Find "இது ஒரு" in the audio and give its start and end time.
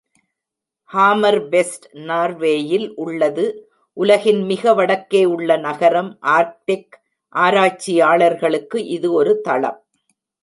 8.87-9.33